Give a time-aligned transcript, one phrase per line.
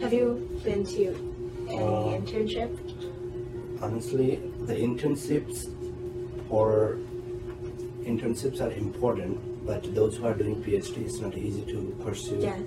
[0.00, 1.04] Have you been to
[1.68, 2.70] any Uh, internship?
[3.80, 5.68] honestly, the internships
[6.50, 6.98] or
[8.04, 12.60] internships are important, but those who are doing PhD, it's not easy to pursue Yes.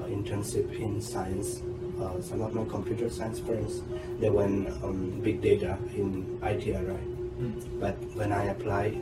[0.00, 1.62] uh, internship in science.
[2.00, 3.82] Uh, some of my computer science friends,
[4.20, 7.00] they went um, big data in ITRI,
[7.80, 8.96] but when I apply,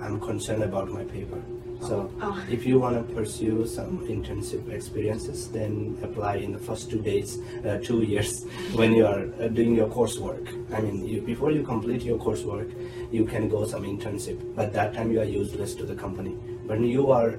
[0.00, 1.40] I'm concerned about my paper.
[1.88, 2.42] So Oh.
[2.50, 7.38] if you want to pursue some internship experiences, then apply in the first two days,
[7.66, 8.44] uh, two years
[8.74, 10.46] when you are uh, doing your coursework.
[10.72, 12.70] I mean, you, before you complete your coursework,
[13.12, 16.32] you can go some internship, but that time you are useless to the company.
[16.66, 17.32] When you are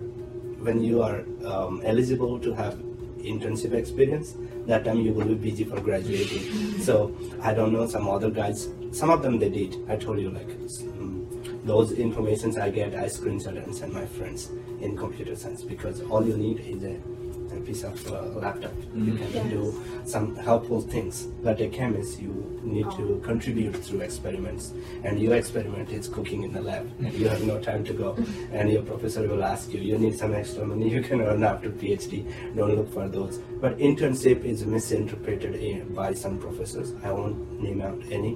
[0.65, 2.73] when you are um, eligible to have
[3.19, 6.79] internship experience, that time you will be busy for graduating.
[6.87, 8.69] so I don't know some other guys.
[8.91, 9.77] Some of them they did.
[9.87, 10.49] I told you like
[10.99, 11.14] um,
[11.65, 14.49] those informations I get, I screenshot and send my friends
[14.81, 16.95] in computer science because all you need is a,
[17.55, 18.71] a piece of uh, laptop.
[18.93, 19.17] You Mhm.
[19.17, 19.49] can Yes.
[19.55, 19.63] do
[20.05, 21.27] some helpful things.
[21.43, 23.19] But a chemist, you need to Oh.
[23.29, 26.85] contribute through experiments, and your experiment is cooking in the lab.
[26.99, 28.15] And you have no time to go,
[28.51, 30.87] and your professor will ask you, you need some extra money.
[30.89, 32.25] You can earn after PhD.
[32.55, 33.39] Don't look for those.
[33.61, 36.93] But internship is misinterpreted by some professors.
[37.03, 38.33] I won't name out any,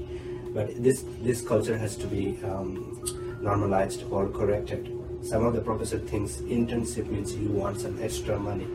[0.53, 3.01] but this this culture has to be um,
[3.41, 4.95] normalized or corrected.
[5.21, 8.67] Some of the professor thinks internship means you want some extra money,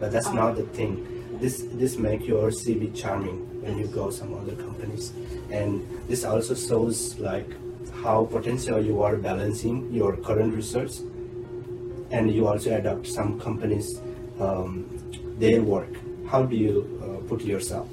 [0.00, 0.94] but that's not the thing.
[1.40, 5.12] This this make your CV charming when you go some other companies,
[5.50, 7.48] and this also shows like
[8.02, 10.98] how potential you are balancing your current research,
[12.10, 14.00] and you also adopt some companies
[14.40, 14.86] um,
[15.38, 15.92] their work.
[16.28, 17.88] How do you uh, put yourself?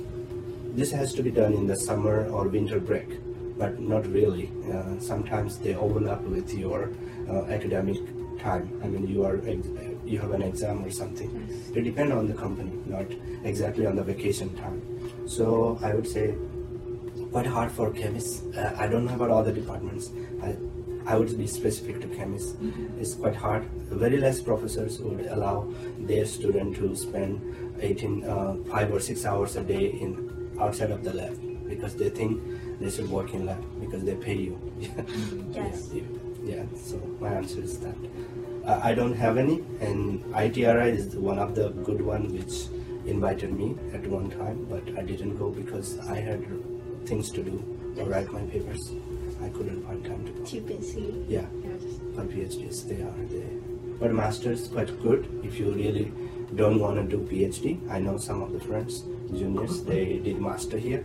[0.73, 3.19] This has to be done in the summer or winter break,
[3.57, 4.49] but not really.
[4.71, 6.91] Uh, sometimes they overlap with your
[7.29, 7.97] uh, academic
[8.39, 8.79] time.
[8.81, 9.35] I mean, you are
[10.05, 11.29] you have an exam or something.
[11.75, 13.05] It depends on the company, not
[13.43, 14.81] exactly on the vacation time.
[15.27, 16.35] So I would say
[17.31, 18.43] quite hard for chemists.
[18.55, 20.11] Uh, I don't know about all the departments.
[20.41, 20.55] I,
[21.05, 22.55] I would be specific to chemists.
[22.97, 23.65] It's quite hard.
[23.89, 25.67] Very less professors would allow
[25.99, 27.41] their student to spend
[27.81, 30.30] 18, uh, five or six hours a day in
[30.61, 31.35] outside of the lab
[31.67, 32.41] because they think
[32.79, 34.55] they should work in lab because they pay you.
[35.51, 35.89] Yes.
[35.93, 36.03] Yeah,
[36.43, 37.95] yeah, so my answer is that.
[38.65, 42.53] Uh, I don't have any, and ITRI is one of the good one which
[43.05, 46.45] invited me at one time, but I didn't go because I had
[47.05, 47.57] things to do
[47.95, 48.07] to Yes.
[48.07, 48.83] write my papers.
[49.43, 50.43] I couldn't find time to go.
[50.45, 51.25] Too busy.
[51.27, 51.47] Yeah,
[52.15, 53.53] for PhDs they are there.
[53.99, 56.11] But master's quite good if you really
[56.55, 57.77] don't want to do PhD.
[57.89, 61.03] I know some of the friends, juniors, they did master here,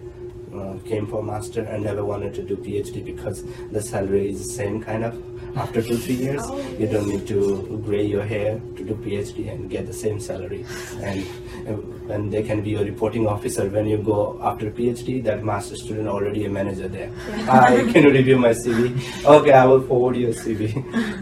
[0.55, 4.53] uh, came for master and never wanted to do PhD because the salary is the
[4.53, 5.15] same kind of.
[5.57, 9.51] After two three years, Oh, you don't need to gray your hair to do PhD
[9.51, 10.67] and get the same salary.
[11.01, 11.27] And
[11.67, 15.25] uh, and they can be a reporting officer when you go after PhD.
[15.25, 17.11] That master student already a manager there.
[17.49, 18.93] I can review my CV.
[19.25, 20.75] Okay, I will forward your CV.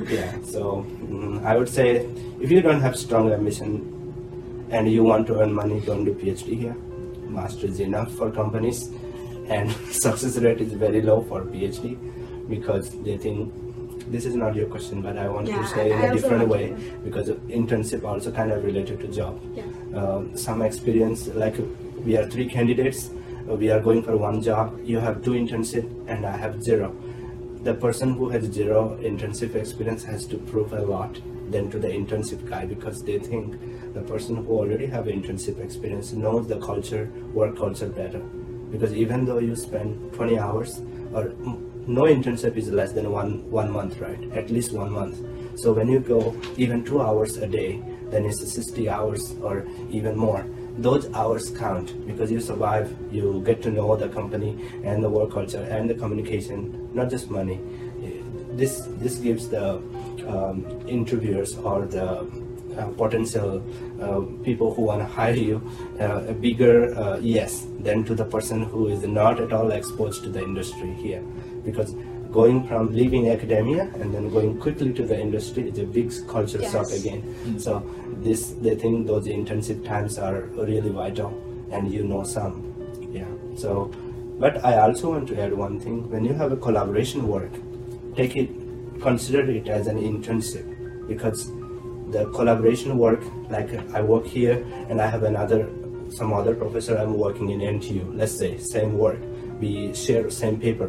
[0.10, 0.36] yeah.
[0.44, 2.06] So mm, I would say
[2.40, 6.58] if you don't have strong ambition and you want to earn money, don't do PhD
[6.58, 6.76] here.
[7.28, 8.90] Master is enough for companies,
[9.48, 11.96] and success rate is very low for PhD
[12.48, 13.52] because they think
[14.10, 16.12] this is not your question, but I want Yeah, to say I- in I a
[16.14, 19.40] different way to- because internship also kind of related to job.
[19.54, 19.64] Yeah.
[19.98, 21.54] Um, some experience like
[22.04, 23.10] we are three candidates,
[23.50, 24.78] uh, we are going for one job.
[24.84, 26.94] You have two internship, and I have zero
[27.64, 31.18] the person who has zero internship experience has to prove a lot
[31.50, 33.58] than to the internship guy because they think
[33.94, 38.20] the person who already have internship experience knows the culture work culture better.
[38.70, 40.80] Because even though you spend 20 hours
[41.12, 41.32] or
[41.86, 44.30] no internship is less than one one month right?
[44.32, 45.18] At least one month.
[45.58, 50.16] So when you go even two hours a day then it's 60 hours or even
[50.16, 50.46] more.
[50.78, 55.32] Those hours count because you survive you get to know the company and the work
[55.32, 57.60] culture and the communication not just money
[58.56, 59.76] this this gives the
[60.28, 62.06] um, interviewers or the
[62.78, 63.62] uh, potential
[64.02, 65.60] uh, people who want to hire you
[66.00, 70.22] uh, a bigger uh, yes than to the person who is not at all exposed
[70.24, 71.22] to the industry here.
[71.64, 71.94] Because
[72.32, 76.60] going from leaving academia and then going quickly to the industry is a big culture
[76.62, 76.98] shock Yes.
[77.00, 77.20] again
[77.60, 77.78] so
[78.24, 80.40] this they think those intensive times are
[80.70, 81.30] really vital
[81.70, 82.54] and you know some.
[83.12, 83.28] Yeah.
[83.56, 83.90] So
[84.40, 86.10] but i also want to add one thing.
[86.10, 87.52] When you have a collaboration work
[88.16, 88.50] take it
[89.00, 90.66] consider it as an internship
[91.08, 91.50] because
[92.10, 95.68] the collaboration work like i work here and i have another
[96.10, 99.18] some other professor i'm working in ntu let's say same work
[99.60, 100.88] we share same paper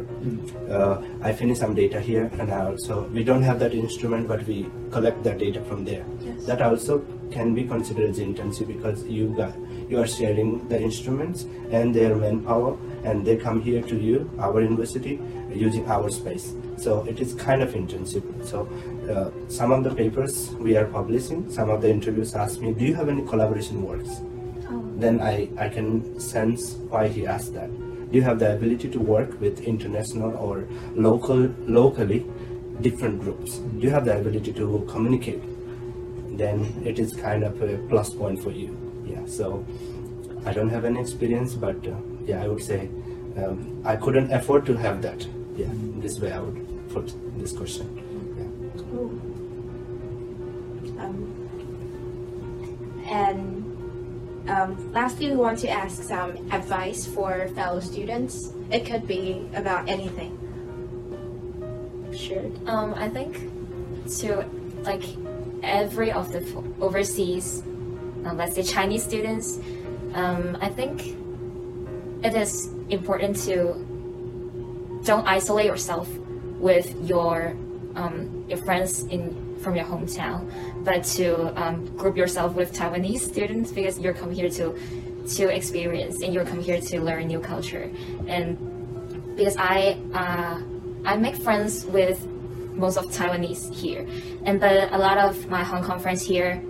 [0.70, 4.46] uh, i finish some data here and I also we don't have that instrument but
[4.46, 6.44] we collect that data from there Yes.
[6.46, 9.54] that also can be considered as internship because you got
[9.90, 14.60] you are sharing the instruments and their manpower and they come here to you our
[14.60, 15.20] university
[15.54, 16.46] using our space
[16.76, 18.68] so it is kind of internship so
[19.14, 22.84] uh, some of the papers we are publishing some of the interviews ask me do
[22.84, 24.20] you have any collaboration works
[24.68, 24.82] Oh.
[25.02, 26.62] then I, I can sense
[26.92, 27.70] why he asked that.
[28.10, 30.64] You have the ability to work with international or
[30.94, 32.24] local locally
[32.80, 33.60] different groups?
[33.76, 35.42] You have the ability to communicate?
[36.38, 38.76] Then it is kind of a plus point for you.
[39.04, 39.26] Yeah.
[39.26, 39.64] So
[40.44, 41.94] I don't have any experience, but uh,
[42.24, 42.88] yeah, I would say
[43.36, 45.26] um, I couldn't afford to have that.
[45.56, 45.70] Yeah.
[45.98, 48.05] This way I would put this question.
[54.48, 58.52] Um, lastly, we want to ask some advice for fellow students.
[58.70, 60.38] It could be about anything.
[62.14, 62.46] Sure.
[62.66, 63.50] Um, I think
[64.18, 64.44] to
[64.82, 65.02] like
[65.62, 66.40] every of the
[66.80, 67.62] overseas,
[68.24, 69.58] uh, let's say Chinese students,
[70.14, 71.16] um, I think
[72.24, 73.74] it is important to
[75.04, 76.08] don't isolate yourself
[76.58, 77.56] with your
[77.94, 80.38] um, your friends in from your hometown,
[80.84, 81.26] but to
[81.60, 84.66] um, group yourself with Taiwanese students because you're come here to
[85.38, 87.90] to experience and you're come here to learn new culture
[88.28, 88.46] and
[89.36, 90.56] because I uh,
[91.10, 92.18] I make friends with
[92.82, 94.06] most of Taiwanese here,
[94.46, 96.62] and but a lot of my Hong Kong friends here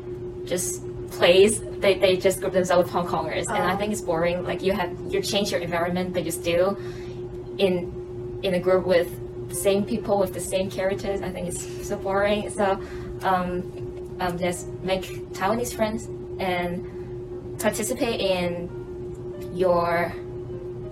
[0.52, 0.70] just
[1.10, 3.76] plays they, they just group themselves with Hong Kongers, and I Oh.
[3.78, 4.42] think it's boring.
[4.50, 6.68] Like you have you change your environment, but you still
[7.58, 7.74] in
[8.42, 9.08] in a group with
[9.54, 11.22] same people with the same characters.
[11.22, 12.50] I think it's so boring.
[12.50, 12.80] So
[13.22, 16.08] um, um, just make Taiwanese friends
[16.38, 18.70] and participate in
[19.54, 20.12] your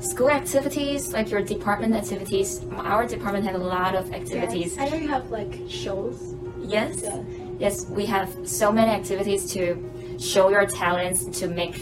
[0.01, 2.61] school activities, like your department activities.
[2.77, 4.77] Our department have a lot of activities.
[4.77, 4.79] Yes.
[4.79, 6.35] I know you have like shows.
[6.61, 7.03] Yes.
[7.03, 7.23] Yeah.
[7.59, 9.79] Yes, we have so many activities to
[10.19, 11.77] show your talents, to make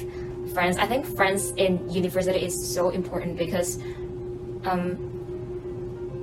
[0.52, 0.76] friends.
[0.76, 3.78] I think friends in university is so important because,
[4.64, 5.11] um,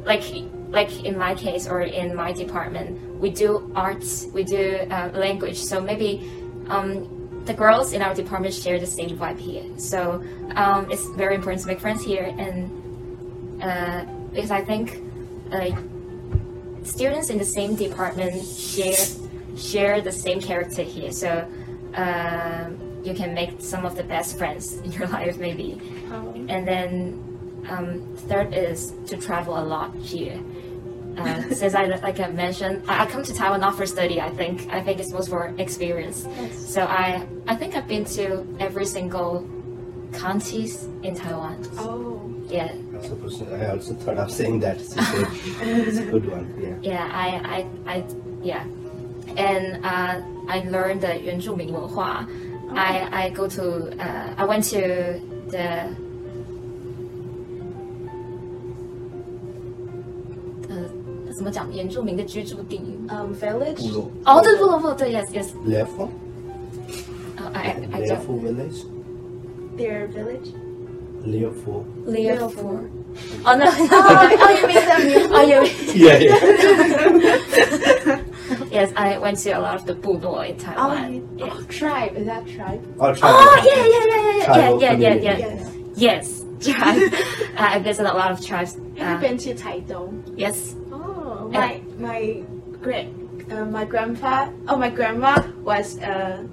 [0.09, 0.23] like,
[0.69, 2.89] like in my case or in my department,
[3.21, 5.57] we do arts, we do uh, language.
[5.57, 6.27] So maybe
[6.67, 9.65] um, the girls in our department share the same vibe here.
[9.77, 10.23] So
[10.55, 14.03] um, it's very important to make friends here, and uh,
[14.33, 15.01] because I think
[15.51, 15.71] uh,
[16.83, 19.05] students in the same department share
[19.57, 21.11] share the same character here.
[21.11, 21.47] So
[21.93, 25.79] um, you can make some of the best friends in your life, maybe.
[26.11, 27.28] Um, And then
[27.69, 30.39] um, third is to travel a lot here.
[31.17, 34.21] Uh, since I like I mentioned, I, I, come to Taiwan not for study.
[34.21, 36.25] I think I think it's most for experience.
[36.27, 36.73] Yes.
[36.73, 39.47] So I I think I've been to every single
[40.13, 41.67] counties in Taiwan.
[41.77, 42.25] Oh.
[42.47, 42.73] Yeah.
[42.93, 44.77] I I also thought of saying that.
[44.77, 45.27] It's a good,
[45.61, 46.53] it's a good one.
[46.59, 46.77] Yeah.
[46.81, 47.09] Yeah.
[47.13, 47.27] I
[47.85, 48.05] I, I
[48.41, 48.63] yeah,
[49.37, 52.75] and uh, I learned the Yuan Zhu oh.
[52.75, 53.63] I I go to
[54.01, 55.95] uh, I went to the
[61.38, 62.80] 怎么讲原住民的居住地？
[63.08, 63.82] Um, village.
[63.88, 64.10] 部落。
[64.24, 66.08] 哦，对，不不不对，yes yes， Lefo?
[67.36, 68.84] 呃 I I I don't Lefo village?
[69.76, 70.52] Their village.
[71.24, 71.82] Leofo.
[72.06, 72.80] Leo four.
[73.46, 73.64] Oh no.
[73.64, 73.70] oh,
[74.40, 75.32] oh, you mean them?
[75.32, 76.36] Oh, you Yeah, yeah.
[78.70, 81.14] yes, I went to a lot of the 部落 in Oh, Taiwan.
[81.14, 81.46] you- Yeah.
[81.50, 82.12] oh, tribe.
[82.16, 82.80] Is that tribe?
[82.98, 85.24] Or try Oh yeah, yeah, yeah, yeah, yeah, Tribal yeah, yeah, community.
[85.24, 85.38] yeah,
[85.96, 86.44] Yes.
[86.60, 87.12] Yes, tribe.
[87.56, 88.74] I visited a lot of tribes.
[88.98, 90.22] Have you Uh, been to Taidong?
[90.36, 90.74] yes.
[91.49, 92.43] my my
[92.81, 93.09] great
[93.51, 96.43] uh, my grandpa oh my grandma was uh,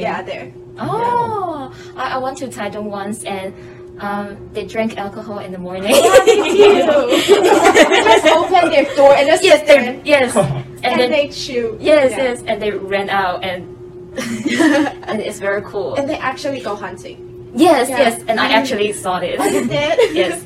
[0.00, 0.52] Yeah, there.
[0.78, 3.54] Oh, I, I went to Taichung once and
[4.00, 5.90] um, they drank alcohol in the morning.
[5.90, 7.22] Yeah, they
[8.04, 11.76] just opened their door and just yes, they, yes, and, and then, they chew.
[11.80, 12.22] Yes, yeah.
[12.24, 13.76] yes, and they ran out and
[15.08, 15.94] and it's very cool.
[15.94, 17.50] And they actually go hunting.
[17.54, 17.98] Yes, yeah.
[17.98, 18.54] yes, and I mm.
[18.54, 19.36] actually saw it.
[19.38, 20.16] Oh, I did.
[20.16, 20.44] yes.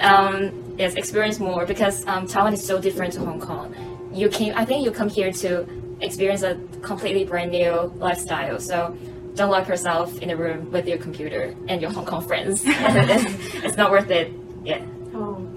[0.00, 3.74] Um, yes, experience more because um, Taiwan is so different to Hong Kong.
[4.12, 5.66] You came, I think you come here to
[6.00, 8.58] experience a completely brand new lifestyle.
[8.60, 8.96] So
[9.34, 12.62] don't lock yourself in a room with your computer and your Hong Kong friends.
[12.66, 14.32] it's, it's not worth it.
[14.64, 14.84] Yeah.
[15.14, 15.48] Oh.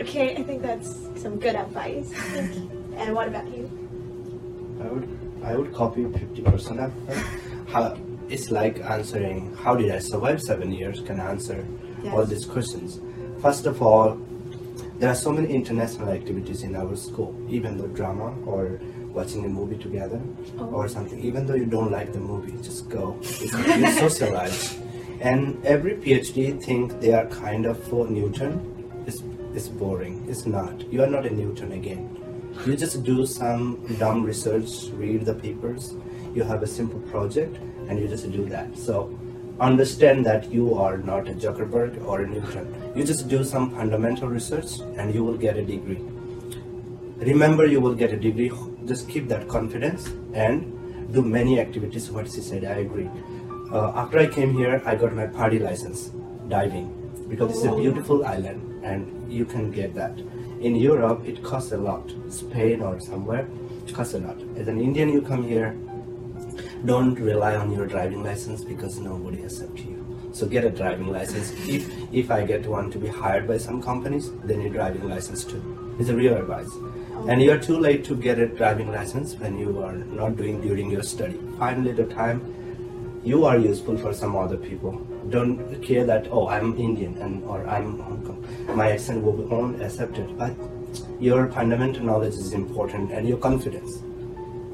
[0.00, 2.12] Okay, I think that's some good advice.
[2.96, 3.70] and what about you?
[4.82, 5.08] I would
[5.44, 7.14] I would copy fifty percent of her.
[7.68, 7.96] How
[8.28, 11.64] it's like answering how did I survive seven years can answer
[12.12, 13.00] all these questions.
[13.40, 14.18] First of all,
[14.98, 18.80] there are so many international activities in our school, even though drama or
[19.12, 20.20] watching a movie together
[20.58, 20.66] Oh.
[20.66, 21.20] or something.
[21.20, 23.16] Even though you don't like the movie, just go.
[23.22, 24.78] You socialize.
[25.20, 28.60] And every PhD think they are kind of for Newton.
[29.06, 29.22] It's,
[29.54, 30.26] it's boring.
[30.28, 30.74] It's not.
[30.92, 32.04] You are not a Newton again.
[32.66, 35.94] You just do some dumb research, read the papers,
[36.34, 37.56] you have a simple project
[37.88, 38.76] and you just do that.
[38.76, 39.16] So
[39.60, 42.92] understand that you are not a Zuckerberg or a Newton.
[42.96, 46.00] You just do some fundamental research and you will get a degree.
[47.18, 48.52] Remember, you will get a degree.
[48.84, 52.10] Just keep that confidence and do many activities.
[52.10, 53.08] What she said, I agree.
[53.72, 56.10] Uh, after I came here, I got my PADI license,
[56.48, 56.88] diving,
[57.28, 60.18] because it's a beautiful island and you can get that.
[60.60, 62.12] In Europe, it costs a lot.
[62.28, 63.48] Spain or somewhere,
[63.86, 64.36] it costs a lot.
[64.56, 65.76] As an Indian, you come here,
[66.84, 70.04] don't rely on your driving license because nobody accepts you.
[70.32, 71.52] So get a driving license.
[71.66, 75.44] If if I get one to be hired by some companies, then your driving license
[75.44, 75.62] too.
[75.98, 76.70] It's a real advice.
[77.28, 80.90] And you're too late to get a driving license when you are not doing during
[80.90, 81.40] your study.
[81.58, 82.42] Find little time.
[83.24, 84.98] You are useful for some other people.
[85.30, 88.76] Don't care that oh I'm Indian and or I'm Hong Kong.
[88.76, 90.52] My accent will be accepted, but
[91.18, 94.02] your fundamental knowledge is important and your confidence.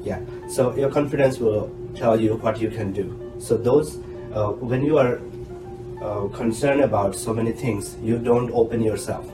[0.03, 0.19] Yeah.
[0.47, 3.33] So your confidence will tell you what you can do.
[3.39, 3.97] So those,
[4.33, 5.19] uh, when you are
[6.01, 9.31] uh, concerned about so many things, you don't open yourself.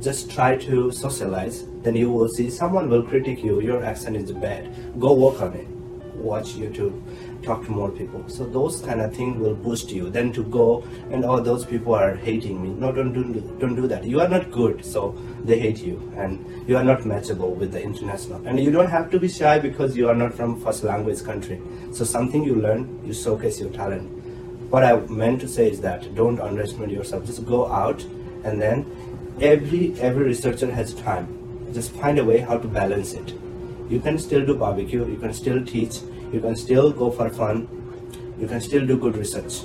[0.00, 1.64] Just try to socialize.
[1.82, 3.60] Then you will see someone will critique you.
[3.60, 4.68] Your accent is bad.
[5.00, 5.66] Go work on it.
[6.14, 7.00] Watch YouTube.
[7.42, 8.24] Talk to more people.
[8.26, 10.10] So those kind of things will boost you.
[10.10, 12.70] Then to go and all oh, those people are hating me.
[12.70, 13.22] No, don't do
[13.60, 14.04] don't do that.
[14.04, 17.82] You are not good, so they hate you, and you are not matchable with the
[17.82, 18.44] international.
[18.44, 21.60] And you don't have to be shy because you are not from first language country.
[21.92, 24.10] So something you learn, you showcase your talent.
[24.70, 27.24] What I meant to say is that don't underestimate yourself.
[27.24, 28.02] Just go out,
[28.44, 28.84] and then
[29.40, 31.34] every every researcher has time.
[31.72, 33.32] Just find a way how to balance it.
[33.88, 35.06] You can still do barbecue.
[35.08, 36.00] You can still teach
[36.32, 37.68] you can still go for fun,
[38.38, 39.64] you can still do good research.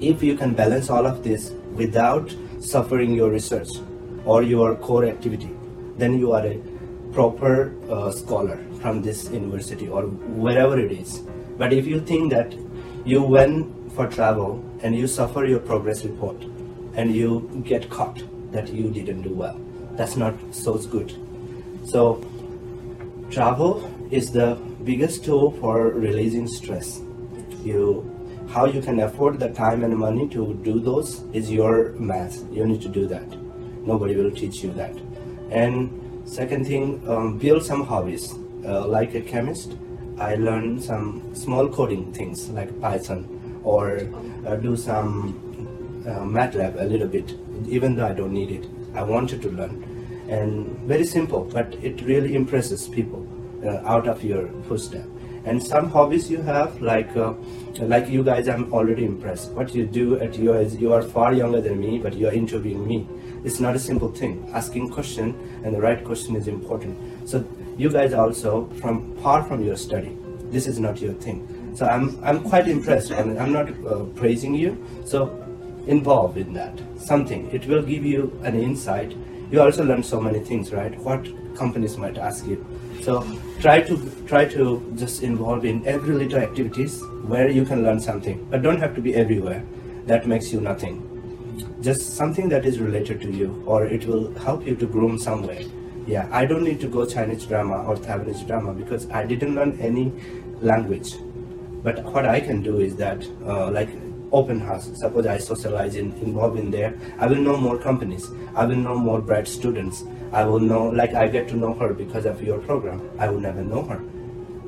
[0.00, 3.68] If you can balance all of this without suffering your research
[4.24, 5.50] or your core activity,
[5.96, 6.60] then you are a
[7.12, 11.20] proper uh, scholar from this university or wherever it is.
[11.58, 12.54] But if you think that
[13.04, 16.42] you went for travel and you suffer your progress report
[16.94, 18.22] and you get caught
[18.52, 19.60] that you didn't do well,
[19.92, 21.14] that's not so good.
[21.84, 22.24] So
[23.30, 27.00] travel is the biggest tool for releasing stress.
[27.62, 28.10] You,
[28.48, 32.42] how you can afford the time and money to do those is your math.
[32.52, 33.26] You need to do that.
[33.86, 34.96] Nobody will teach you that.
[35.50, 35.90] And
[36.24, 38.34] second thing, um, build some hobbies.
[38.64, 39.76] Uh, like a chemist,
[40.18, 44.08] I learned some small coding things like Python or
[44.46, 47.34] uh, do some uh, MATLAB a little bit,
[47.66, 48.68] even though I don't need it.
[48.94, 49.88] I wanted to learn.
[50.28, 53.26] And very simple, but it really impresses people
[53.70, 55.06] out of your footstep.
[55.44, 57.34] And some hobbies you have like uh,
[57.80, 59.50] like you guys i'm already impressed.
[59.52, 62.32] What you do at your age you are far younger than me but you are
[62.32, 63.08] interviewing me.
[63.44, 64.48] It's not a simple thing.
[64.52, 66.96] Asking question and the right question is important.
[67.28, 67.44] So
[67.76, 70.16] you guys also from far from your study.
[70.50, 71.48] This is not your thing.
[71.74, 74.78] So i'm i'm quite impressed and i'm not uh, praising you.
[75.04, 75.38] So
[75.88, 77.50] involved in that something.
[77.50, 79.16] It will give you an insight.
[79.50, 80.96] You also learn so many things right?
[81.00, 81.26] What
[81.56, 82.64] companies might ask you
[83.02, 83.26] so
[83.60, 88.46] try to try to just involve in every little activities where you can learn something,
[88.50, 89.64] but don't have to be everywhere.
[90.06, 91.08] That makes you nothing.
[91.80, 95.62] Just something that is related to you, or it will help you to groom somewhere.
[96.06, 99.78] Yeah, I don't need to go Chinese drama or Taiwanese drama because I didn't learn
[99.80, 100.12] any
[100.60, 101.14] language.
[101.82, 103.90] But what I can do is that, uh, like
[104.32, 104.90] open house.
[104.94, 108.30] Suppose I socialize in, involved in there, I will know more companies.
[108.54, 110.04] I will know more bright students.
[110.32, 113.08] I will know, like I get to know her because of your program.
[113.18, 113.98] I will never know her.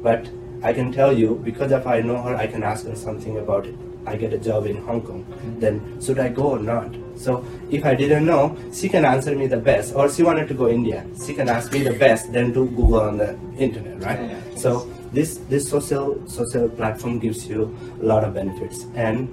[0.02, 0.28] But
[0.62, 3.66] I can tell you, because if I know her, I can ask her something about
[3.66, 3.74] it.
[4.06, 5.60] I get a job in Hong Kong, mm-hmm.
[5.60, 6.94] then should I go or not?
[7.16, 9.94] So if I didn't know, she can answer me the best.
[9.94, 13.00] Or she wanted to go India, she can ask me the best, then do Google
[13.00, 14.20] on the internet, right?
[14.20, 14.56] Yeah, yeah.
[14.56, 18.86] So this this social social platform gives you a lot of benefits.
[18.94, 19.28] And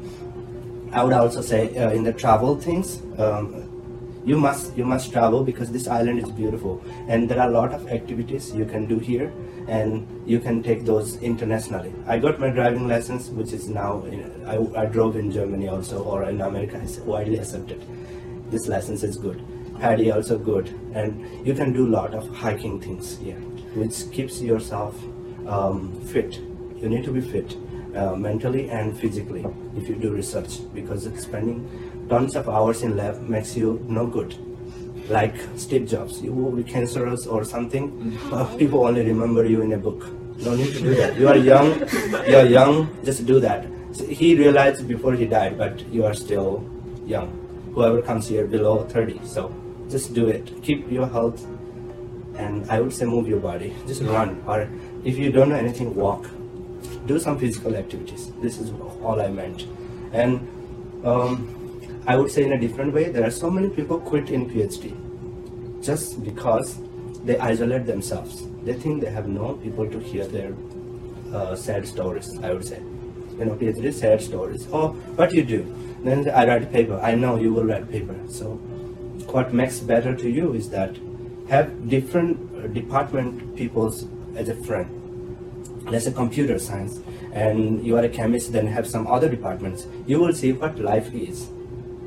[0.93, 3.67] I would also say uh, in the travel things, um,
[4.25, 6.83] you must you must travel because this island is beautiful.
[7.07, 9.31] And there are a lot of activities you can do here
[9.67, 11.93] and you can take those internationally.
[12.07, 14.03] I got my driving license which is now
[14.45, 17.83] I, I drove in germany also or in america it's widely accepted.
[18.49, 19.41] This license is good.
[19.79, 20.67] PADI also good.
[20.93, 23.39] And you can do a lot of hiking things here
[23.73, 24.95] which keeps yourself
[25.47, 26.39] um, fit.
[26.77, 27.55] You need to be fit
[27.95, 29.45] uh, mentally and physically
[29.75, 31.59] if you do research because spending
[32.09, 34.35] tons of hours in lab makes you no good.
[35.09, 39.73] Like Steve Jobs you will be cancerous or something uh, people only remember you in
[39.73, 40.07] a book.
[40.37, 41.17] No need to do that.
[41.17, 41.79] You are young
[42.27, 43.65] you are young just do that.
[43.91, 46.63] So he realized before he died but you are still
[47.05, 47.37] young.
[47.75, 49.53] Whoever comes here below 30 so
[49.89, 50.63] just do it.
[50.63, 51.45] Keep your health
[52.37, 53.75] and I would say move your body.
[53.85, 54.69] Just run or
[55.03, 56.25] if you don't know anything walk
[57.07, 58.31] do some physical activities.
[58.41, 58.71] This is
[59.03, 59.67] all I meant.
[60.13, 60.47] And
[61.05, 64.49] um, I would say in a different way, there are so many people quit in
[64.49, 64.95] PhD
[65.81, 66.77] just because
[67.25, 68.43] they isolate themselves.
[68.63, 70.53] They think they have no people to hear their
[71.33, 72.81] uh, sad stories, I would say.
[73.37, 74.67] You know, PhD sad stories.
[74.71, 75.75] Oh, what you do?
[76.03, 76.99] Then I write a paper.
[77.01, 78.15] I know you will write a paper.
[78.27, 78.55] So
[79.35, 80.95] what makes better to you is that
[81.49, 84.05] have different uh, department peoples
[84.35, 84.97] as a friend.
[85.85, 86.99] Let's say computer science,
[87.33, 89.87] and you are a chemist, then have some other departments.
[90.05, 91.49] You will see what life is.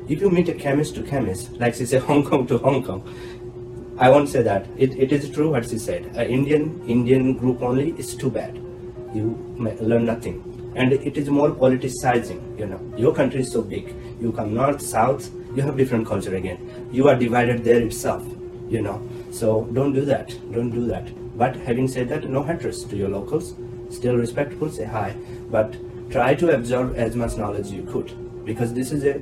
[0.07, 3.03] If you meet a chemist to chemist, like she said, Hong Kong to Hong Kong,
[3.97, 4.67] I won't say that.
[4.77, 6.05] It, it is true what she said.
[6.17, 8.55] An Indian Indian group only is too bad.
[9.13, 9.39] You
[9.79, 10.51] learn nothing.
[10.75, 12.81] And it is more politicizing, you know.
[12.97, 13.95] Your country is so big.
[14.19, 16.89] You come north, south, you have different culture again.
[16.91, 18.25] You are divided there itself,
[18.67, 19.01] you know.
[19.31, 20.27] So don't do that.
[20.51, 21.07] Don't do that.
[21.35, 23.55] But having said that, no haters to your locals.
[23.89, 25.15] Still respectful, say hi.
[25.51, 25.75] But
[26.09, 28.13] try to absorb as much knowledge you could.
[28.45, 29.19] Because this is a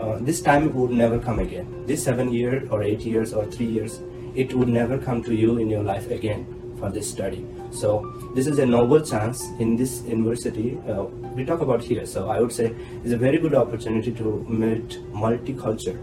[0.00, 1.84] uh, this time would never come again.
[1.86, 4.00] This seven years or eight years or three years,
[4.34, 6.46] it would never come to you in your life again
[6.78, 7.46] for this study.
[7.70, 10.78] So this is a noble chance in this university.
[10.88, 12.04] Uh, we talk about here.
[12.04, 16.00] So I would say it's a very good opportunity to meet multicultural.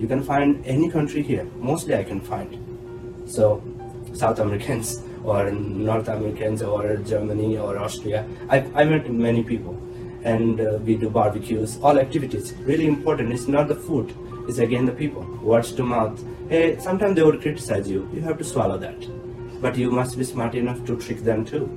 [0.00, 1.44] You can find any country here.
[1.56, 2.58] Mostly I can find.
[3.26, 3.62] So
[4.12, 8.26] South Americans or North Americans or Germany or Austria.
[8.48, 9.80] I, I met many people
[10.24, 12.54] and uh, we do barbecues, all activities.
[12.60, 13.32] Really important.
[13.32, 14.14] It's not the food.
[14.48, 15.22] It's again the people.
[15.42, 16.22] Words to mouth.
[16.48, 18.08] Hey, sometimes they would criticize you.
[18.12, 18.96] You have to swallow that.
[19.60, 21.70] But you must be smart enough to trick them too.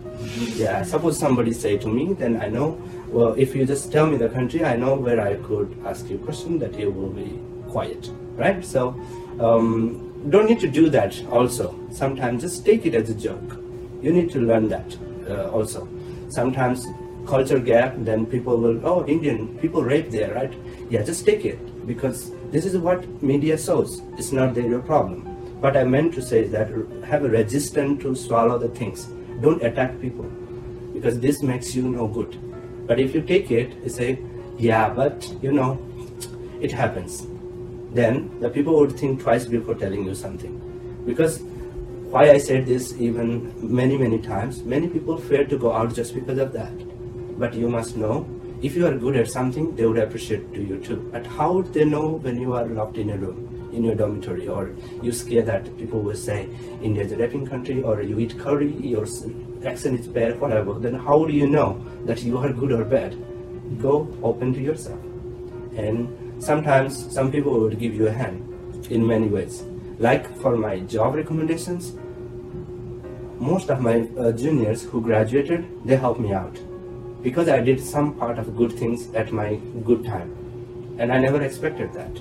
[0.55, 0.83] Yeah.
[0.83, 2.81] Suppose somebody say to me, then I know.
[3.09, 6.15] Well, if you just tell me the country, I know where I could ask you
[6.15, 8.63] a question that you will be quiet, right?
[8.63, 8.99] So,
[9.39, 11.21] um, don't need to do that.
[11.31, 13.57] Also, sometimes just take it as a joke.
[14.01, 14.97] You need to learn that
[15.29, 15.87] uh, also.
[16.29, 16.87] Sometimes
[17.25, 20.53] culture gap, then people will, oh, Indian, people rape there, right?
[20.89, 24.01] Yeah, just take it because this is what media shows.
[24.17, 25.21] It's not your problem.
[25.61, 26.69] What I meant to say is that
[27.05, 29.05] have a resistance to swallow the things.
[29.41, 30.25] Don't attack people
[30.93, 32.37] because this makes you no good.
[32.87, 34.19] But if you take it, you say,
[34.57, 35.79] yeah, but you know,
[36.61, 37.25] it happens.
[37.93, 40.59] Then the people would think twice before telling you something.
[41.05, 41.41] Because
[42.13, 46.13] why I said this even many, many times, many people fear to go out just
[46.13, 46.73] because of that.
[47.39, 48.27] But you must know,
[48.61, 51.09] if you are good at something, they would appreciate to you too.
[51.11, 54.47] But how would they know when you are locked in a room, in your dormitory,
[54.47, 56.47] or you scare that people will say,
[56.81, 59.05] India is a raping country, or you eat curry, your
[59.65, 63.17] accent is bad, whatever, then how do you know that you are good or bad?
[63.81, 64.99] Go open to yourself.
[65.75, 69.63] And sometimes some people would give you a hand in many ways.
[69.99, 71.93] Like for my job recommendations,
[73.39, 76.57] most of my uh, juniors who graduated, they helped me out
[77.21, 80.35] because I did some part of good things at my good time.
[80.99, 82.11] And I never expected that.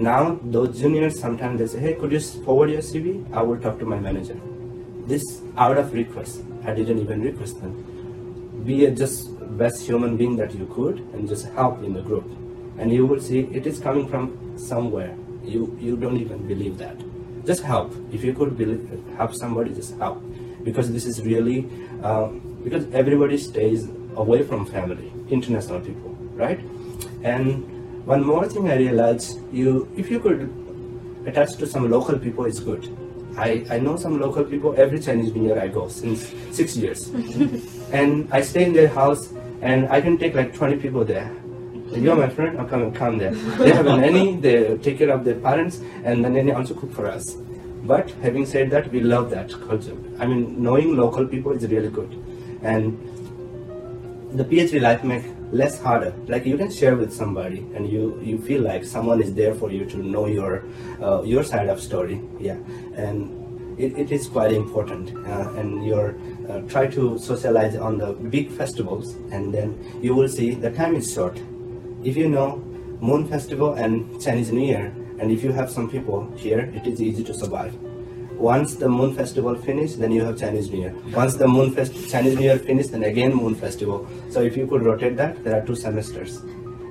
[0.00, 3.32] Now those juniors sometimes they say, hey, could you forward your CV?
[3.32, 4.40] I will talk to my manager.
[5.06, 6.42] This out of request.
[6.64, 8.62] I didn't even request them.
[8.64, 12.30] Be a just best human being that you could and just help in the group.
[12.78, 15.16] And you will see it is coming from somewhere.
[15.44, 16.96] You you don't even believe that.
[17.44, 17.94] Just help.
[18.12, 20.22] If you could believe, help somebody, just help.
[20.62, 21.68] Because this is really
[22.02, 26.60] um, because everybody stays away from family, international people, right?
[27.22, 30.48] And one more thing I realized, you if you could
[31.26, 32.88] attach to some local people, it's good.
[33.36, 37.08] I, I know some local people, every Chinese New Year I go since six years.
[37.92, 41.30] and I stay in their house and I can take like 20 people there.
[41.92, 43.32] You're my friend, I'll come come there.
[43.32, 46.92] They have a nanny, they take care of their parents, and the nanny also cook
[46.92, 47.36] for us.
[47.84, 49.96] But having said that, we love that culture.
[50.18, 52.16] I mean, knowing local people is really good
[52.62, 52.98] and
[54.32, 56.14] the PhD life make less harder.
[56.28, 59.70] Like you can share with somebody, and you you feel like someone is there for
[59.70, 60.64] you to know your
[61.02, 62.22] uh, your side of story.
[62.38, 62.56] Yeah,
[62.94, 65.16] and it, it is quite important.
[65.26, 66.16] Uh, and you're
[66.48, 70.94] uh, try to socialize on the big festivals, and then you will see the time
[70.94, 71.40] is short.
[72.02, 72.56] If you know
[73.00, 77.02] Moon Festival and Chinese New Year, and if you have some people here, it is
[77.02, 77.74] easy to survive.
[78.38, 80.94] Once the Moon Festival finished, then you have Chinese New Year.
[81.12, 84.08] Once the Moon Fest Chinese New Year finished, then again Moon Festival.
[84.30, 86.38] So if you could rotate that, there are two semesters.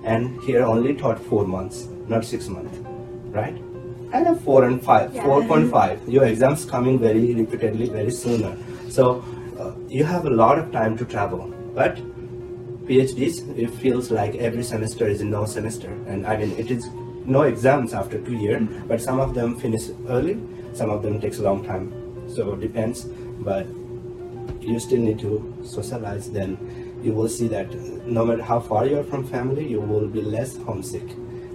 [0.03, 2.77] And here only taught four months, not six months,
[3.29, 3.55] right?
[4.13, 5.23] And a four and five, yeah.
[5.23, 6.11] 4.5.
[6.11, 8.55] Your exams coming very repeatedly, very sooner.
[8.89, 9.25] So
[9.59, 11.51] uh, you have a lot of time to travel.
[11.73, 11.97] But
[12.89, 15.89] PhDs, it feels like every semester is no semester.
[16.07, 16.87] And I mean, it is
[17.25, 20.39] no exams after two years, but some of them finish early
[20.73, 21.91] some of them takes a long time
[22.33, 23.05] so it depends
[23.39, 23.65] but
[24.61, 26.57] you still need to socialize, then
[27.01, 27.73] you will see that
[28.05, 31.03] no matter how far you are from family, you will be less homesick.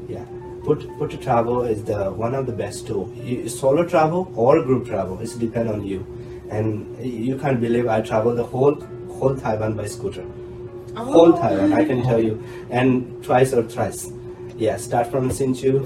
[0.08, 0.24] Yeah.
[0.64, 3.12] Put put to travel is the one of the best tool.
[3.46, 6.06] Solo travel or group travel, it's depend on you.
[6.50, 8.74] And you can't believe I traveled the whole
[9.18, 10.24] whole Taiwan by scooter.
[10.96, 14.12] Whole Taiwan, I can tell you, and twice or thrice.
[14.56, 15.82] Yeah, start from Hsinchu,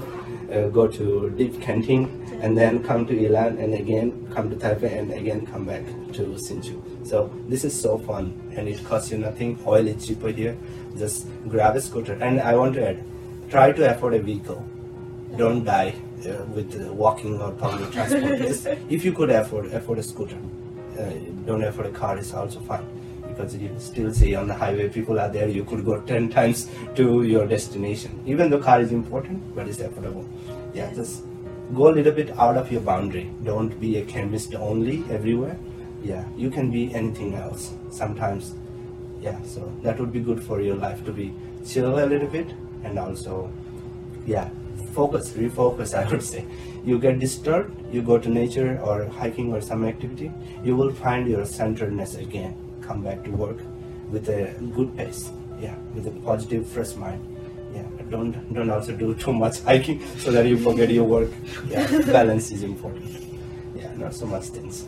[0.51, 2.07] uh, go to Deep Kenting,
[2.41, 6.21] and then come to Ilan, and again come to Taipei, and again come back to
[6.37, 7.07] Hsinchu.
[7.07, 9.59] So this is so fun, and it costs you nothing.
[9.65, 10.55] Oil is cheaper here.
[10.97, 13.03] Just grab a scooter, and I want to add,
[13.49, 14.63] try to afford a vehicle.
[15.37, 15.95] Don't die
[16.27, 18.77] uh, with uh, walking or public transport.
[18.89, 20.37] If you could afford afford a scooter,
[20.99, 21.09] uh,
[21.45, 22.98] don't afford a car is also fine
[23.39, 24.89] because you still see on the highway.
[24.89, 25.47] People are there.
[25.47, 28.21] You could go 10 times to your destination.
[28.25, 30.27] Even though car is important but it's affordable.
[30.73, 31.23] Yeah just
[31.73, 33.31] go a little bit out of your boundary.
[33.43, 35.57] Don't be a chemist only everywhere.
[36.03, 38.53] Yeah you can be anything else sometimes.
[39.21, 41.33] Yeah so that would be good for your life to be
[41.65, 43.51] chill a little bit and also
[44.25, 44.49] yeah
[44.93, 46.45] focus refocus i would say.
[46.85, 50.31] You get disturbed you go to nature or hiking or some activity
[50.63, 52.55] you will find your centeredness again
[52.89, 53.57] come back to work
[54.11, 54.41] with a
[54.75, 55.29] good pace
[55.61, 57.21] yeah with a positive fresh mind
[57.73, 61.29] yeah don't don't also do too much hiking so that you forget your work
[61.67, 61.85] yeah
[62.17, 63.27] balance is important
[63.75, 64.85] yeah not so much things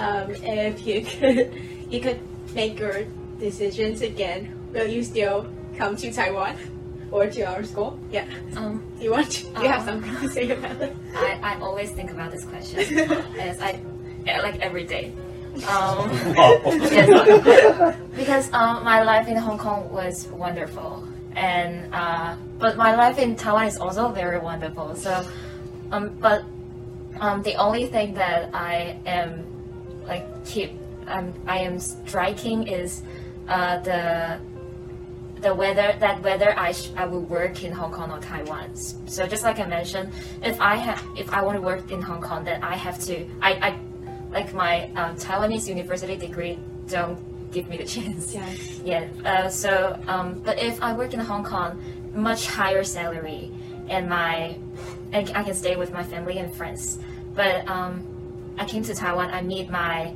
[0.00, 1.52] Um, if you could,
[1.92, 2.18] you could
[2.54, 3.04] make your
[3.38, 4.48] decisions again.
[4.72, 5.44] Will you still
[5.76, 6.56] come to Taiwan
[7.12, 7.98] or to our school?
[8.10, 8.24] Yeah.
[8.56, 9.28] Um, Do you want?
[9.30, 10.96] To, do you have Uh, something to say about it?
[11.14, 12.80] I, I always think about this question.
[13.36, 13.76] yes, I
[14.24, 15.12] yeah, like every day.
[15.66, 16.10] Um,
[16.92, 23.18] yes, because um, my life in Hong Kong was wonderful, and uh, but my life
[23.18, 24.94] in Taiwan is also very wonderful.
[24.94, 25.26] So,
[25.90, 26.44] um, but
[27.20, 29.44] um, the only thing that I am
[30.06, 30.72] like keep
[31.08, 33.02] um, I am striking is
[33.48, 34.38] uh, the
[35.40, 38.76] the weather that whether I sh- I will work in Hong Kong or Taiwan.
[38.76, 42.20] So just like I mentioned, if I have if I want to work in Hong
[42.20, 43.78] Kong, then I have to I, I
[44.32, 47.18] like my um, Taiwanese university degree don't
[47.52, 48.34] give me the chance.
[48.34, 48.54] Yeah.
[48.84, 49.08] Yeah.
[49.24, 51.82] Uh, so, um, but if I work in Hong Kong,
[52.14, 53.50] much higher salary,
[53.88, 54.56] and my,
[55.12, 56.98] and I can stay with my family and friends.
[57.34, 58.04] But um,
[58.58, 59.30] I came to Taiwan.
[59.30, 60.14] I meet my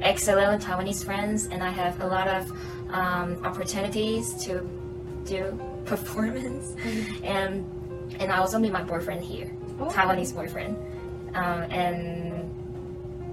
[0.00, 2.50] excellent Taiwanese friends, and I have a lot of
[2.90, 4.68] um, opportunities to
[5.24, 6.74] do performance,
[7.24, 7.64] and
[8.20, 9.50] and I also meet my boyfriend here,
[9.80, 9.86] Oh.
[9.86, 10.76] Taiwanese boyfriend,
[11.34, 12.25] um, and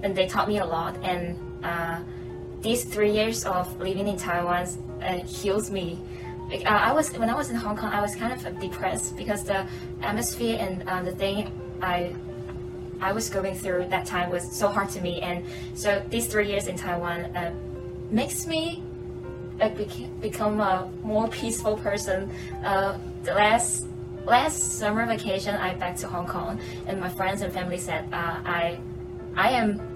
[0.04, 0.96] and they taught me a lot.
[1.02, 2.00] And uh,
[2.60, 4.68] these three years of living in Taiwan
[5.02, 5.98] uh, heals me.
[6.50, 9.16] Like, uh, I was when I was in Hong Kong, I was kind of depressed
[9.16, 9.66] because the
[10.02, 11.50] atmosphere and uh, the thing
[11.82, 12.14] I
[13.00, 15.20] I was going through that time was so hard to me.
[15.20, 17.52] And so these three years in Taiwan uh,
[18.10, 18.82] makes me
[19.58, 19.76] like
[20.20, 22.30] become a more peaceful person.
[22.62, 23.86] Uh, the last
[24.26, 28.40] last summer vacation, I back to Hong Kong, and my friends and family said uh,
[28.44, 28.78] I
[29.34, 29.93] I am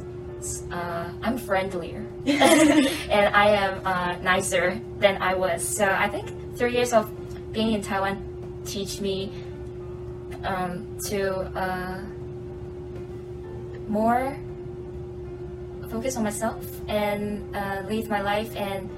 [0.71, 5.67] uh, I'm friendlier and I am uh, nicer than I was.
[5.67, 7.11] So I think three years of
[7.53, 8.23] being in Taiwan
[8.65, 9.33] teach me
[10.45, 12.01] um, to uh,
[13.89, 14.37] more
[15.91, 18.89] focus on myself and uh, live my life and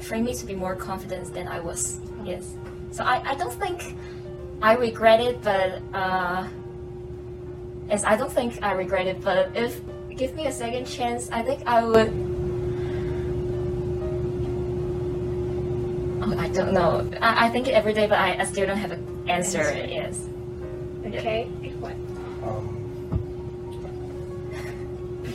[0.00, 2.00] train me to be more confident than I was.
[2.24, 2.54] Yes.
[2.90, 3.94] So I, I don't think
[4.62, 6.48] I regret it, but uh,
[7.88, 9.20] yes, I don't think I regret it.
[9.20, 9.80] But if
[10.16, 12.08] give me a second chance, I think I would.
[16.22, 17.08] Oh, I don't know.
[17.20, 19.60] I, I think it every day, but I, I still don't have an answer.
[19.60, 19.86] Answer.
[19.86, 20.28] Yes.
[21.04, 21.48] Okay.
[21.62, 21.92] If what?
[22.42, 22.76] um,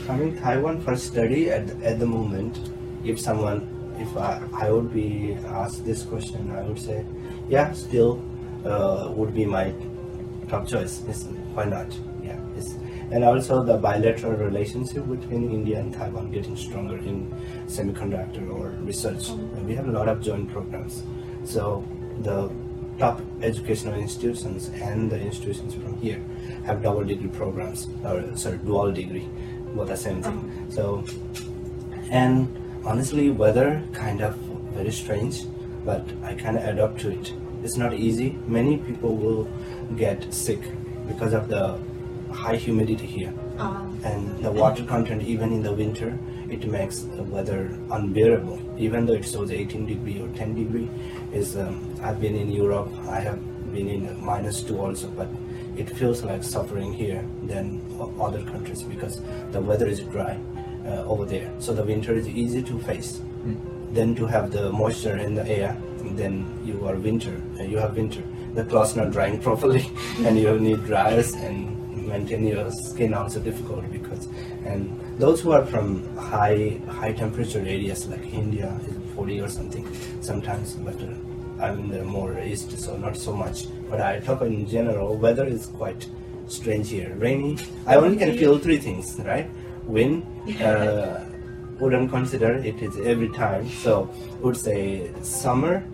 [0.06, 2.58] coming Taiwan for study at, at the moment,
[3.04, 3.68] if someone,
[3.98, 7.06] if I, I would be asked this question, I would say,
[7.48, 8.22] yeah, still
[8.64, 9.72] uh, would be my
[10.48, 11.00] top choice.
[11.54, 11.86] Why not?
[13.12, 17.30] And also the bilateral relationship between India and Taiwan getting stronger in
[17.66, 19.28] semiconductor or research.
[19.28, 21.02] And we have a lot of joint programs.
[21.44, 21.84] So
[22.22, 22.50] the
[22.98, 26.22] top educational institutions and the institutions from here
[26.64, 29.28] have double degree programs or sorry dual degree
[29.74, 30.70] both the same thing um.
[30.70, 31.04] so
[32.10, 32.34] and
[32.84, 34.36] honestly weather kind of
[34.74, 35.44] very strange
[35.84, 39.48] but i kind of adapt to it it's not easy many people will
[39.96, 40.60] get sick
[41.08, 41.64] because of the
[42.32, 46.18] high humidity here Um, and the water content even in the winter
[46.50, 50.88] it makes the weather unbearable even though it shows 18 degree or 10 degree
[51.32, 53.38] is um, i've been in europe i have
[53.72, 55.28] been in minus 2 also but
[55.76, 57.80] it feels like suffering here than
[58.20, 59.20] other countries because
[59.52, 60.38] the weather is dry
[60.86, 61.50] uh, over there.
[61.60, 63.22] So the winter is easy to face.
[63.92, 65.76] Then to have the moisture in the air,
[66.20, 67.40] then you are winter.
[67.58, 68.22] Uh, you have winter.
[68.54, 69.86] The clothes not drying properly,
[70.26, 71.81] and you need dryers and
[72.12, 74.28] maintain your skin also difficult because
[74.64, 74.80] and
[75.18, 79.86] those who are from high high temperature areas like India is 40 or something
[80.20, 83.66] sometimes, but uh, I'm in the more east, so not so much.
[83.88, 86.06] But I talk in general, weather is quite
[86.48, 87.14] strange here.
[87.18, 87.58] Rainy.
[87.86, 89.48] I only can feel three things, right?
[89.84, 90.26] Wind.
[90.60, 91.20] Uh,
[91.78, 93.68] wouldn't consider it is every time.
[93.68, 95.84] So would say summer,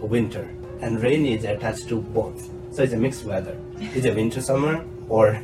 [0.00, 0.48] winter,
[0.80, 2.50] and rain is attached to both.
[2.70, 3.56] So it's a mixed weather.
[3.80, 5.40] It's a winter summer or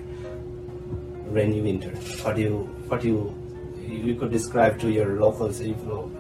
[1.33, 1.91] rainy winter.
[2.23, 2.57] What do you
[2.89, 3.35] what do you
[3.87, 5.77] you could describe to your locals if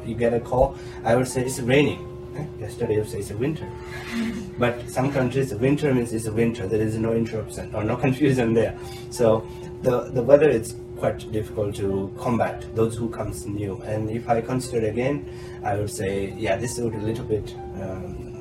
[0.07, 0.77] you get a call?
[1.05, 2.09] I would say it's raining.
[2.37, 3.69] Eh, Yesterday you say it's a winter.
[4.59, 6.67] But some countries winter means it's a winter.
[6.67, 8.79] There is no interruption or no confusion there.
[9.11, 9.47] So
[9.83, 13.81] the the weather is quite difficult to combat those who comes new.
[13.85, 15.25] And if I consider again,
[15.65, 17.55] I would say yeah, this is a little bit.
[17.81, 18.33] Um,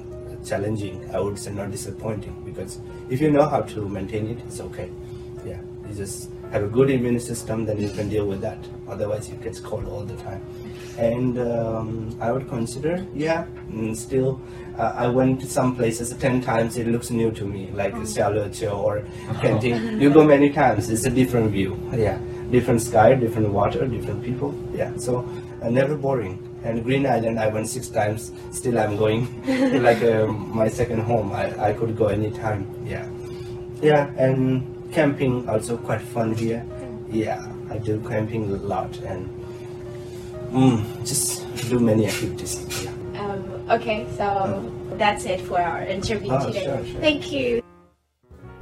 [0.44, 2.80] challenging i would say not disappointing because
[3.10, 4.90] if you know how to maintain it it's okay
[5.92, 9.36] you just have a good immune system then you can deal with that otherwise you
[9.36, 10.44] get cold all the time
[10.98, 14.42] and um, i would consider yeah mm, still
[14.78, 18.74] uh, i went to some places 10 times it looks new to me like Xiaoliuqiu
[18.74, 19.06] or
[19.42, 20.02] Kenting.
[20.02, 22.20] you go many times it's a different view yeah
[22.52, 25.28] different sky different water different people yeah so
[25.62, 28.32] uh, never boring and Green Island, I went six times.
[28.52, 29.26] Still, I'm going
[29.84, 31.32] like uh, my second home.
[31.32, 32.70] I, I could go anytime.
[32.86, 33.10] Yeah,
[33.82, 36.66] yeah, and camping also quite fun here.
[37.10, 39.30] Yeah, I do camping a lot and
[40.52, 42.84] mm, just do many activities.
[42.84, 42.92] Yeah.
[43.22, 46.64] Um, okay, so that's it for our interview Oh, today.
[46.66, 47.00] sure, sure.
[47.02, 47.62] Thank you.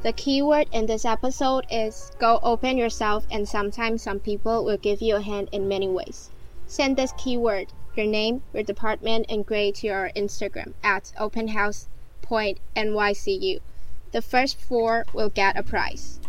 [0.02, 5.02] The keyword in this episode is go open yourself, and sometimes some people will give
[5.02, 6.30] you a hand in many ways.
[6.68, 13.60] Send this keyword, your name, your department, and grade to our Instagram at openhouse.nycu.
[14.12, 16.20] The first four will get a prize.